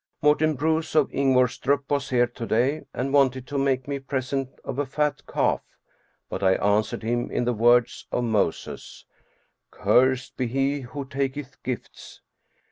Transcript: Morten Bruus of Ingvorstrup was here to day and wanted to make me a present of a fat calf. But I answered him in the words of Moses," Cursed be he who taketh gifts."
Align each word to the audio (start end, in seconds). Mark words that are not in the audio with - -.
Morten 0.23 0.55
Bruus 0.55 0.95
of 0.95 1.11
Ingvorstrup 1.11 1.87
was 1.91 2.09
here 2.09 2.25
to 2.25 2.47
day 2.47 2.85
and 2.91 3.13
wanted 3.13 3.45
to 3.45 3.57
make 3.59 3.87
me 3.87 3.97
a 3.97 4.01
present 4.01 4.49
of 4.63 4.79
a 4.79 4.85
fat 4.87 5.21
calf. 5.27 5.61
But 6.27 6.41
I 6.41 6.53
answered 6.55 7.03
him 7.03 7.29
in 7.29 7.45
the 7.45 7.53
words 7.53 8.07
of 8.11 8.23
Moses," 8.23 9.05
Cursed 9.69 10.37
be 10.37 10.47
he 10.47 10.79
who 10.81 11.05
taketh 11.05 11.61
gifts." 11.61 12.21